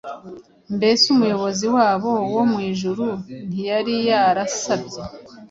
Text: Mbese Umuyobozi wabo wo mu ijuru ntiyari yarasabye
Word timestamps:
Mbese 0.75 1.03
Umuyobozi 1.13 1.65
wabo 1.75 2.11
wo 2.33 2.43
mu 2.51 2.59
ijuru 2.71 3.05
ntiyari 3.49 3.95
yarasabye 4.09 5.01